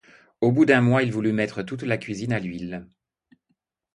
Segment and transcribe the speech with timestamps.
[0.41, 2.87] Au bout d'un mois, il voulut mettre toute la cuisine à l'huile.